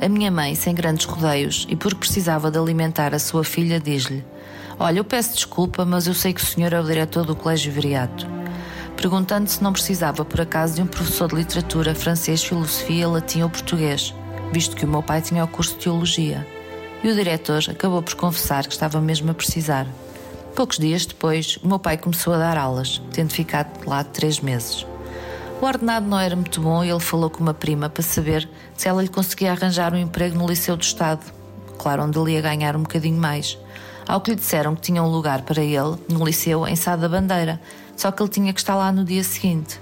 A 0.02 0.08
minha 0.08 0.32
mãe, 0.32 0.56
sem 0.56 0.74
grandes 0.74 1.06
rodeios 1.06 1.68
e 1.70 1.76
porque 1.76 2.00
precisava 2.00 2.50
de 2.50 2.58
alimentar 2.58 3.14
a 3.14 3.20
sua 3.20 3.44
filha, 3.44 3.82
diz-lhe: 3.82 4.24
Olha, 4.80 5.00
eu 5.00 5.04
peço 5.04 5.34
desculpa, 5.34 5.84
mas 5.84 6.08
eu 6.08 6.14
sei 6.14 6.32
que 6.34 6.42
o 6.42 6.46
senhor 6.46 6.72
é 6.72 6.80
o 6.80 6.86
diretor 6.86 7.26
do 7.26 7.36
colégio 7.36 7.70
Viriato. 7.70 8.26
Perguntando 8.96 9.50
se 9.50 9.62
não 9.62 9.74
precisava, 9.74 10.24
por 10.24 10.40
acaso, 10.40 10.76
de 10.76 10.82
um 10.82 10.88
professor 10.88 11.28
de 11.28 11.36
literatura, 11.36 11.94
francês, 11.94 12.42
filosofia, 12.42 13.10
latim 13.10 13.42
ou 13.42 13.50
português, 13.50 14.16
visto 14.54 14.74
que 14.74 14.86
o 14.86 14.88
meu 14.88 15.04
pai 15.04 15.22
tinha 15.22 15.44
o 15.44 15.48
curso 15.50 15.74
de 15.74 15.84
teologia. 15.84 16.48
E 17.04 17.10
o 17.10 17.16
diretor 17.16 17.62
acabou 17.70 18.02
por 18.02 18.16
confessar 18.16 18.66
que 18.66 18.74
estava 18.74 19.02
mesmo 19.02 19.32
a 19.32 19.34
precisar. 19.34 19.86
Poucos 20.56 20.78
dias 20.78 21.06
depois, 21.06 21.58
o 21.58 21.68
meu 21.68 21.80
pai 21.80 21.98
começou 21.98 22.34
a 22.34 22.38
dar 22.38 22.58
aulas, 22.58 23.02
tendo 23.12 23.34
ficado 23.34 23.86
lá 23.86 24.02
três 24.04 24.40
meses. 24.40 24.86
O 25.62 25.66
ordenado 25.66 26.08
não 26.08 26.18
era 26.18 26.38
muito 26.38 26.62
bom 26.62 26.86
e 26.86 26.90
ele 26.90 27.02
falou 27.02 27.30
com 27.30 27.42
uma 27.42 27.54
prima 27.54 27.90
para 27.90 28.02
saber 28.02 28.50
se 28.78 28.88
ela 28.88 29.02
lhe 29.02 29.10
conseguia 29.10 29.52
arranjar 29.52 29.94
um 29.94 29.98
emprego 29.98 30.38
no 30.38 30.48
Liceu 30.48 30.78
do 30.78 30.84
Estado, 30.84 31.20
claro, 31.78 32.04
onde 32.04 32.18
ele 32.18 32.32
ia 32.32 32.42
ganhar 32.42 32.78
um 32.78 32.84
bocadinho 32.84 33.20
mais. 33.20 33.60
Ao 34.08 34.22
que 34.22 34.32
lhe 34.32 34.38
disseram 34.38 34.74
que 34.74 34.82
tinha 34.82 35.04
um 35.04 35.10
lugar 35.10 35.42
para 35.42 35.62
ele 35.62 35.98
no 36.08 36.26
Liceu 36.26 36.66
em 36.66 36.78
Sá 36.78 36.96
da 36.96 37.10
Bandeira, 37.10 37.60
só 37.98 38.10
que 38.10 38.24
ele 38.24 38.30
tinha 38.30 38.54
que 38.54 38.60
estar 38.62 38.76
lá 38.76 38.90
no 38.90 39.04
dia 39.04 39.22
seguinte. 39.22 39.82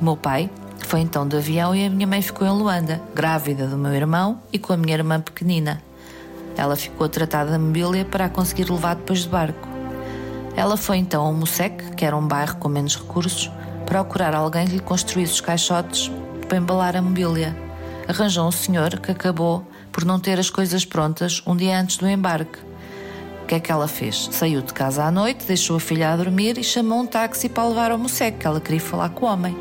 O 0.00 0.04
meu 0.04 0.16
pai 0.16 0.48
foi 0.86 1.00
então 1.00 1.26
de 1.26 1.36
avião 1.36 1.74
e 1.74 1.84
a 1.84 1.90
minha 1.90 2.06
mãe 2.06 2.22
ficou 2.22 2.46
em 2.46 2.52
Luanda, 2.52 3.02
grávida 3.12 3.66
do 3.66 3.76
meu 3.76 3.92
irmão 3.92 4.40
e 4.52 4.58
com 4.58 4.72
a 4.72 4.76
minha 4.76 4.96
irmã 4.96 5.20
pequenina. 5.20 5.82
Ela 6.56 6.76
ficou 6.76 7.06
a 7.06 7.08
tratar 7.08 7.44
da 7.44 7.58
mobília 7.58 8.04
para 8.04 8.26
a 8.26 8.30
conseguir 8.30 8.70
levar 8.70 8.94
depois 8.94 9.20
de 9.20 9.28
barco. 9.28 9.68
Ela 10.54 10.76
foi 10.76 10.98
então 10.98 11.24
ao 11.24 11.32
Mosec, 11.32 11.96
que 11.96 12.04
era 12.04 12.16
um 12.16 12.26
bairro 12.26 12.56
com 12.56 12.68
menos 12.68 12.96
recursos, 12.96 13.50
procurar 13.88 14.34
alguém 14.34 14.66
que 14.66 14.74
lhe 14.74 14.80
construísse 14.80 15.32
os 15.32 15.40
caixotes 15.40 16.12
para 16.46 16.58
embalar 16.58 16.94
a 16.94 17.00
mobília. 17.00 17.56
Arranjou 18.06 18.46
um 18.46 18.52
senhor 18.52 19.00
que 19.00 19.10
acabou 19.10 19.66
por 19.90 20.04
não 20.04 20.20
ter 20.20 20.38
as 20.38 20.50
coisas 20.50 20.84
prontas 20.84 21.42
um 21.46 21.56
dia 21.56 21.80
antes 21.80 21.96
do 21.96 22.06
embarque. 22.06 22.58
O 23.42 23.46
que 23.46 23.54
é 23.54 23.60
que 23.60 23.72
ela 23.72 23.88
fez? 23.88 24.28
Saiu 24.30 24.60
de 24.60 24.74
casa 24.74 25.04
à 25.04 25.10
noite, 25.10 25.46
deixou 25.46 25.78
a 25.78 25.80
filha 25.80 26.12
a 26.12 26.16
dormir 26.16 26.58
e 26.58 26.62
chamou 26.62 27.00
um 27.00 27.06
táxi 27.06 27.48
para 27.48 27.66
levar 27.66 27.90
ao 27.90 27.96
Mosec, 27.96 28.36
que 28.36 28.46
ela 28.46 28.60
queria 28.60 28.80
falar 28.80 29.08
com 29.08 29.24
o 29.24 29.28
homem. 29.30 29.56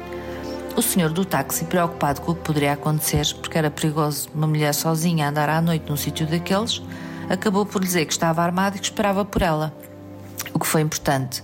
O 0.75 0.81
senhor 0.81 1.09
do 1.09 1.23
táxi, 1.23 1.63
preocupado 1.63 2.19
com 2.19 2.33
o 2.33 2.35
que 2.35 2.41
poderia 2.41 2.73
acontecer, 2.73 3.33
porque 3.35 3.57
era 3.57 3.71
perigoso 3.71 4.27
uma 4.35 4.45
mulher 4.45 4.73
sozinha 4.73 5.29
andar 5.29 5.47
à 5.47 5.61
noite 5.61 5.89
num 5.89 5.95
sítio 5.95 6.27
daqueles, 6.27 6.81
acabou 7.29 7.65
por 7.65 7.81
dizer 7.81 8.05
que 8.05 8.11
estava 8.11 8.43
armado 8.43 8.75
e 8.75 8.79
que 8.79 8.85
esperava 8.85 9.23
por 9.23 9.41
ela. 9.41 9.73
O 10.53 10.59
que 10.59 10.67
foi 10.67 10.81
importante 10.81 11.41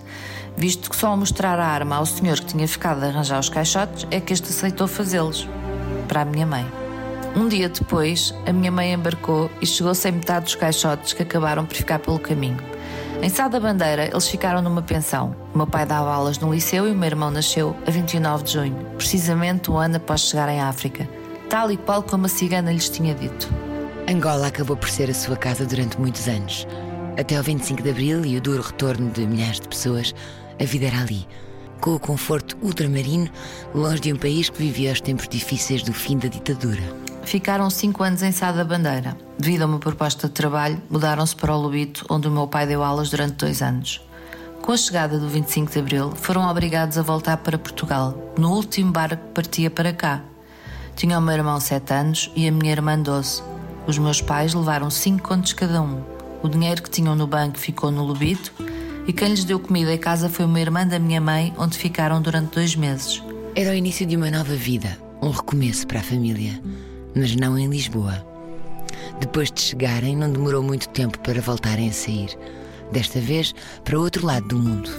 visto 0.56 0.88
que 0.88 0.96
só 0.96 1.08
ao 1.08 1.16
mostrar 1.16 1.58
a 1.58 1.66
arma 1.66 1.96
ao 1.96 2.06
senhor 2.06 2.38
que 2.40 2.46
tinha 2.46 2.66
ficado 2.68 3.02
a 3.02 3.06
arranjar 3.06 3.38
os 3.38 3.48
caixotes 3.48 4.06
é 4.10 4.20
que 4.20 4.32
este 4.32 4.50
aceitou 4.50 4.86
fazê-los. 4.86 5.48
Para 6.08 6.22
a 6.22 6.24
minha 6.24 6.46
mãe. 6.46 6.66
Um 7.36 7.48
dia 7.48 7.68
depois, 7.68 8.32
a 8.46 8.52
minha 8.52 8.70
mãe 8.70 8.92
embarcou 8.92 9.50
e 9.60 9.66
chegou 9.66 9.94
sem 9.94 10.12
metade 10.12 10.44
dos 10.44 10.54
caixotes 10.54 11.12
que 11.12 11.22
acabaram 11.22 11.66
por 11.66 11.76
ficar 11.76 11.98
pelo 11.98 12.18
caminho. 12.18 12.58
Em 13.20 13.28
Sá 13.28 13.48
da 13.48 13.58
Bandeira, 13.58 14.06
eles 14.06 14.28
ficaram 14.28 14.62
numa 14.62 14.82
pensão. 14.82 15.34
O 15.52 15.58
meu 15.58 15.66
pai 15.66 15.84
dava 15.86 16.12
aulas 16.12 16.38
no 16.38 16.52
liceu 16.52 16.86
e 16.86 16.92
o 16.92 16.94
meu 16.94 17.06
irmão 17.06 17.30
nasceu 17.30 17.74
a 17.86 17.90
29 17.90 18.44
de 18.44 18.52
junho, 18.52 18.76
precisamente 18.96 19.70
um 19.70 19.78
ano 19.78 19.96
após 19.96 20.20
chegar 20.20 20.48
em 20.48 20.60
África, 20.60 21.08
tal 21.48 21.72
e 21.72 21.76
qual 21.76 22.02
como 22.02 22.26
a 22.26 22.28
cigana 22.28 22.70
lhes 22.70 22.88
tinha 22.88 23.14
dito. 23.14 23.52
Angola 24.08 24.48
acabou 24.48 24.76
por 24.76 24.88
ser 24.88 25.08
a 25.10 25.14
sua 25.14 25.36
casa 25.36 25.64
durante 25.64 25.98
muitos 25.98 26.28
anos. 26.28 26.68
Até 27.18 27.36
ao 27.36 27.42
25 27.42 27.82
de 27.82 27.90
abril 27.90 28.24
e 28.24 28.36
o 28.36 28.40
duro 28.40 28.62
retorno 28.62 29.10
de 29.10 29.26
milhares 29.26 29.58
de 29.58 29.68
pessoas, 29.68 30.14
a 30.60 30.64
vida 30.64 30.86
era 30.86 31.00
ali, 31.00 31.26
com 31.80 31.94
o 31.94 32.00
conforto 32.00 32.56
ultramarino, 32.62 33.28
longe 33.74 34.00
de 34.00 34.12
um 34.12 34.16
país 34.16 34.48
que 34.48 34.58
vivia 34.58 34.92
os 34.92 35.00
tempos 35.00 35.28
difíceis 35.28 35.82
do 35.82 35.92
fim 35.92 36.16
da 36.16 36.28
ditadura. 36.28 36.82
Ficaram 37.24 37.70
cinco 37.70 38.02
anos 38.02 38.22
em 38.22 38.32
Sá 38.32 38.52
da 38.52 38.64
Bandeira. 38.64 39.16
Devido 39.38 39.62
a 39.62 39.66
uma 39.66 39.78
proposta 39.78 40.28
de 40.28 40.34
trabalho, 40.34 40.80
mudaram-se 40.90 41.34
para 41.34 41.54
o 41.54 41.60
Lubito, 41.60 42.04
onde 42.10 42.28
o 42.28 42.30
meu 42.30 42.46
pai 42.46 42.66
deu 42.66 42.82
aulas 42.82 43.10
durante 43.10 43.36
dois 43.36 43.62
anos. 43.62 44.00
Com 44.62 44.72
a 44.72 44.76
chegada 44.76 45.18
do 45.18 45.28
25 45.28 45.72
de 45.72 45.78
Abril, 45.78 46.12
foram 46.16 46.48
obrigados 46.48 46.96
a 46.96 47.02
voltar 47.02 47.38
para 47.38 47.58
Portugal, 47.58 48.32
no 48.38 48.52
último 48.52 48.92
barco 48.92 49.22
que 49.22 49.32
partia 49.32 49.70
para 49.70 49.92
cá. 49.92 50.22
Tinha 50.96 51.18
o 51.18 51.22
meu 51.22 51.34
irmão 51.34 51.58
sete 51.60 51.92
anos 51.92 52.30
e 52.36 52.46
a 52.46 52.52
minha 52.52 52.72
irmã 52.72 52.98
doze. 52.98 53.42
Os 53.86 53.98
meus 53.98 54.20
pais 54.20 54.54
levaram 54.54 54.88
cinco 54.88 55.28
contos 55.28 55.52
cada 55.52 55.82
um. 55.82 56.02
O 56.42 56.48
dinheiro 56.48 56.82
que 56.82 56.90
tinham 56.90 57.14
no 57.14 57.26
banco 57.26 57.58
ficou 57.58 57.90
no 57.90 58.04
Lubito 58.04 58.52
e 59.06 59.12
quem 59.12 59.28
lhes 59.28 59.44
deu 59.44 59.58
comida 59.58 59.92
em 59.92 59.98
casa 59.98 60.28
foi 60.28 60.44
uma 60.44 60.60
irmã 60.60 60.86
da 60.86 60.98
minha 60.98 61.20
mãe, 61.20 61.52
onde 61.58 61.76
ficaram 61.76 62.20
durante 62.22 62.54
dois 62.54 62.74
meses. 62.74 63.22
Era 63.54 63.70
o 63.70 63.74
início 63.74 64.06
de 64.06 64.16
uma 64.16 64.30
nova 64.30 64.54
vida, 64.54 64.98
um 65.22 65.30
recomeço 65.30 65.86
para 65.86 66.00
a 66.00 66.02
família, 66.02 66.60
mas 67.14 67.36
não 67.36 67.58
em 67.58 67.68
Lisboa. 67.68 68.24
Depois 69.20 69.50
de 69.50 69.60
chegarem, 69.60 70.16
não 70.16 70.30
demorou 70.30 70.62
muito 70.62 70.88
tempo 70.88 71.18
para 71.20 71.40
voltarem 71.40 71.88
a 71.88 71.92
sair. 71.92 72.36
Desta 72.90 73.20
vez, 73.20 73.54
para 73.84 73.98
outro 73.98 74.26
lado 74.26 74.48
do 74.48 74.58
mundo. 74.58 74.90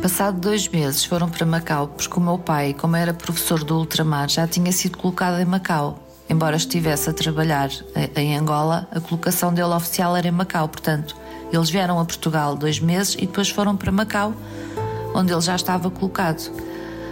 Passado 0.00 0.40
dois 0.40 0.68
meses, 0.68 1.04
foram 1.04 1.28
para 1.28 1.44
Macau, 1.44 1.88
porque 1.88 2.18
o 2.18 2.22
meu 2.22 2.38
pai, 2.38 2.72
como 2.72 2.94
era 2.94 3.12
professor 3.12 3.64
do 3.64 3.78
ultramar, 3.78 4.28
já 4.28 4.46
tinha 4.46 4.70
sido 4.70 4.96
colocado 4.96 5.40
em 5.40 5.44
Macau. 5.44 6.06
Embora 6.30 6.56
estivesse 6.56 7.10
a 7.10 7.12
trabalhar 7.12 7.70
em 8.14 8.36
Angola, 8.36 8.86
a 8.92 9.00
colocação 9.00 9.52
dele 9.52 9.74
oficial 9.74 10.16
era 10.16 10.28
em 10.28 10.32
Macau, 10.32 10.68
portanto, 10.68 11.16
eles 11.52 11.70
vieram 11.70 11.98
a 11.98 12.04
Portugal 12.04 12.56
dois 12.56 12.80
meses 12.80 13.14
e 13.14 13.26
depois 13.26 13.48
foram 13.48 13.76
para 13.76 13.92
Macau, 13.92 14.34
onde 15.14 15.32
ele 15.32 15.40
já 15.40 15.56
estava 15.56 15.90
colocado. 15.90 16.50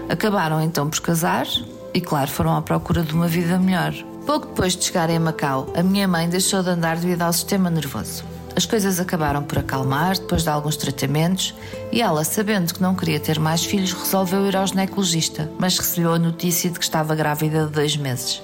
Acabaram 0.08 0.60
então 0.60 0.88
por 0.88 1.00
casar 1.00 1.46
e, 1.92 2.00
claro, 2.00 2.30
foram 2.30 2.56
à 2.56 2.62
procura 2.62 3.02
de 3.02 3.12
uma 3.12 3.26
vida 3.26 3.58
melhor. 3.58 3.92
Pouco 4.26 4.48
depois 4.48 4.76
de 4.76 4.84
chegarem 4.84 5.16
a 5.16 5.20
Macau, 5.20 5.72
a 5.76 5.82
minha 5.82 6.06
mãe 6.06 6.28
deixou 6.28 6.62
de 6.62 6.70
andar 6.70 6.96
devido 6.96 7.22
ao 7.22 7.32
sistema 7.32 7.70
nervoso. 7.70 8.24
As 8.56 8.64
coisas 8.64 8.98
acabaram 8.98 9.42
por 9.42 9.58
acalmar 9.58 10.18
depois 10.18 10.42
de 10.42 10.48
alguns 10.48 10.76
tratamentos 10.76 11.54
e 11.92 12.00
ela, 12.00 12.24
sabendo 12.24 12.72
que 12.72 12.80
não 12.80 12.94
queria 12.94 13.20
ter 13.20 13.38
mais 13.38 13.64
filhos, 13.64 13.92
resolveu 13.92 14.46
ir 14.46 14.56
ao 14.56 14.66
ginecologista, 14.66 15.50
mas 15.58 15.78
recebeu 15.78 16.14
a 16.14 16.18
notícia 16.18 16.70
de 16.70 16.78
que 16.78 16.84
estava 16.84 17.14
grávida 17.14 17.66
de 17.66 17.72
dois 17.72 17.96
meses. 17.98 18.42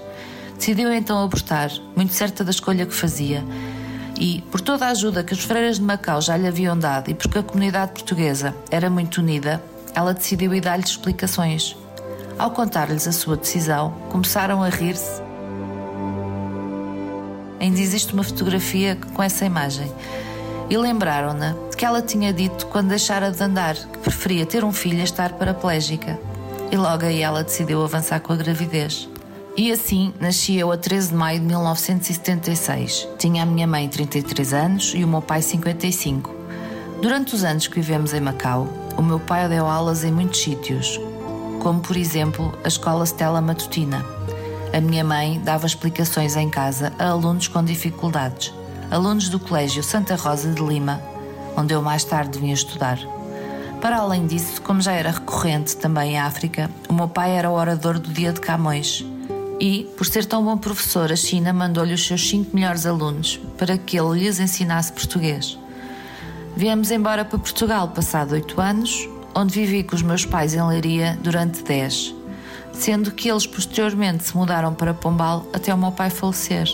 Decidiu 0.59 0.93
então 0.93 1.23
abortar, 1.25 1.71
muito 1.97 2.13
certa 2.13 2.45
da 2.45 2.51
escolha 2.51 2.85
que 2.85 2.95
fazia, 2.95 3.43
e, 4.19 4.43
por 4.51 4.61
toda 4.61 4.87
a 4.87 4.91
ajuda 4.91 5.25
que 5.25 5.33
os 5.33 5.45
freiras 5.45 5.77
de 5.77 5.83
Macau 5.83 6.21
já 6.21 6.37
lhe 6.37 6.47
haviam 6.47 6.79
dado 6.79 7.11
e 7.11 7.15
porque 7.15 7.39
a 7.39 7.43
comunidade 7.43 7.93
portuguesa 7.93 8.55
era 8.71 8.89
muito 8.91 9.19
unida, 9.19 9.63
ela 9.95 10.15
decidiu 10.15 10.55
ir 10.55 10.61
dar-lhes 10.61 10.91
explicações. 10.91 11.77
Ao 12.39 12.51
contar-lhes 12.51 13.07
a 13.07 13.13
sua 13.13 13.37
decisão, 13.37 13.93
começaram 14.09 14.63
a 14.63 14.69
rir-se. 14.69 15.23
Ainda 17.61 17.81
existe 17.81 18.13
uma 18.13 18.25
fotografia 18.25 18.99
com 19.15 19.23
essa 19.23 19.45
imagem. 19.45 19.93
E 20.69 20.77
lembraram-na 20.77 21.55
de 21.71 21.77
que 21.77 21.85
ela 21.85 22.03
tinha 22.03 22.33
dito 22.33 22.67
quando 22.67 22.89
deixara 22.89 23.31
de 23.31 23.43
andar 23.43 23.75
que 23.77 23.99
preferia 23.99 24.47
ter 24.47 24.65
um 24.65 24.73
filho 24.73 25.01
a 25.01 25.05
estar 25.05 25.35
paraplégica. 25.35 26.19
E 26.71 26.77
logo 26.77 27.05
aí 27.05 27.21
ela 27.21 27.45
decidiu 27.45 27.85
avançar 27.85 28.19
com 28.21 28.33
a 28.33 28.37
gravidez. 28.37 29.09
E 29.55 29.71
assim 29.71 30.15
nasci 30.19 30.57
eu 30.57 30.73
a 30.73 30.79
13 30.79 31.09
de 31.09 31.15
maio 31.15 31.39
de 31.39 31.45
1976. 31.45 33.07
Tinha 33.19 33.43
a 33.43 33.47
minha 33.47 33.67
mãe 33.67 33.87
33 33.87 34.55
anos 34.55 34.93
e 34.97 35.05
o 35.05 35.09
meu 35.09 35.21
pai 35.21 35.43
55. 35.43 36.35
Durante 37.03 37.35
os 37.35 37.45
anos 37.45 37.67
que 37.67 37.75
vivemos 37.75 38.15
em 38.15 38.21
Macau, 38.21 38.67
o 38.97 39.03
meu 39.03 39.21
pai 39.21 39.47
deu 39.51 39.67
aulas 39.67 40.05
em 40.05 40.13
muitos 40.13 40.43
sítios, 40.43 40.99
como 41.61 41.81
por 41.81 41.99
exemplo 41.99 42.59
a 42.65 42.69
Escola 42.69 43.05
Stella 43.05 43.43
Matutina. 43.43 44.03
A 44.73 44.81
minha 44.81 45.05
mãe 45.05 45.39
dava 45.45 45.67
explicações 45.67 46.35
em 46.35 46.49
casa 46.49 46.91
a 46.99 47.09
alunos 47.09 47.47
com 47.47 47.63
dificuldades, 47.63 48.55
alunos 48.91 49.29
do 49.29 49.39
Colégio 49.39 49.83
Santa 49.83 50.17
Rosa 50.17 50.51
de 50.51 50.63
Lima, 50.63 50.99
onde 51.59 51.75
eu 51.75 51.83
mais 51.83 52.05
tarde 52.05 52.39
vinha 52.39 52.55
estudar. 52.55 52.99
Para 53.83 53.99
além 53.99 54.27
disso, 54.27 54.63
como 54.63 54.81
já 54.81 54.93
era 54.93 55.11
recorrente 55.11 55.77
também 55.77 56.13
em 56.13 56.19
África, 56.19 56.71
o 56.89 56.95
meu 56.95 57.09
pai 57.09 57.33
era 57.33 57.51
o 57.51 57.55
orador 57.55 57.99
do 57.99 58.11
Dia 58.11 58.33
de 58.33 58.41
Camões 58.41 59.05
e, 59.63 59.85
por 59.97 60.05
ser 60.05 60.25
tão 60.25 60.45
bom 60.45 60.59
professor, 60.59 61.13
a 61.13 61.15
China 61.15 61.53
mandou-lhe 61.53 61.95
os 61.95 62.05
seus 62.05 62.29
cinco 62.29 62.51
melhores 62.53 62.85
alunos 62.85 63.39
para 63.57 63.79
que 63.79 63.97
ele 63.97 64.19
lhes 64.19 64.41
ensinasse 64.41 64.93
português. 64.93 65.57
Viemos 66.57 66.91
embora 66.91 67.25
para 67.25 67.39
Portugal 67.39 67.87
passado 67.87 68.33
oito 68.33 68.61
anos, 68.61 69.09
onde 69.33 69.55
vivi 69.55 69.85
com 69.85 69.95
os 69.95 70.03
meus 70.03 70.27
pais 70.27 70.53
em 70.53 70.67
Leiria 70.67 71.17
durante 71.23 71.63
dez, 71.63 72.13
sendo 72.73 73.13
que 73.13 73.31
eles 73.31 73.47
posteriormente 73.47 74.25
se 74.25 74.37
mudaram 74.37 74.75
para 74.75 74.93
Pombal 74.93 75.47
até 75.53 75.73
o 75.73 75.79
meu 75.79 75.93
pai 75.93 76.11
falecer. 76.11 76.67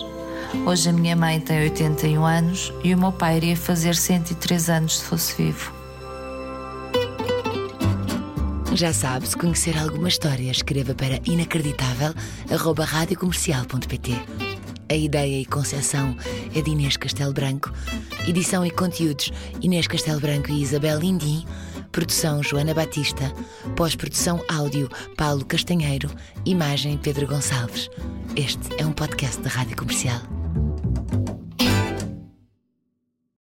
Hoje 0.65 0.89
a 0.89 0.93
minha 0.95 1.15
mãe 1.15 1.39
tem 1.39 1.61
81 1.61 2.25
anos 2.25 2.73
e 2.83 2.95
o 2.95 2.99
meu 2.99 3.13
pai 3.13 3.37
iria 3.37 3.57
fazer 3.57 3.95
103 3.95 4.71
anos 4.71 5.01
se 5.01 5.05
fosse 5.05 5.35
vivo. 5.37 5.78
Já 8.79 8.93
sabe, 8.93 9.27
se 9.27 9.37
conhecer 9.37 9.77
alguma 9.77 10.07
história, 10.07 10.53
escreva 10.53 10.95
para 10.95 11.19
inacreditável.radiocomercial.pt. 11.25 14.13
A 14.89 14.95
ideia 14.95 15.41
e 15.41 15.45
concepção 15.45 16.17
é 16.55 16.61
de 16.61 16.71
Inês 16.71 16.97
Castelo 16.97 17.33
Branco, 17.33 17.73
edição 18.29 18.65
e 18.65 18.71
conteúdos 18.71 19.33
Inês 19.61 19.89
Castelo 19.89 20.21
Branco 20.21 20.53
e 20.53 20.63
Isabel 20.63 21.01
Lindim, 21.01 21.45
Produção 21.91 22.41
Joana 22.41 22.73
Batista. 22.73 23.33
Pós-produção 23.75 24.41
áudio 24.49 24.89
Paulo 25.17 25.45
Castanheiro. 25.45 26.09
Imagem 26.47 26.97
Pedro 26.99 27.27
Gonçalves. 27.27 27.91
Este 28.37 28.81
é 28.81 28.87
um 28.87 28.93
podcast 28.93 29.43
da 29.43 29.51
Rádio 29.51 29.77
Comercial. 29.77 30.38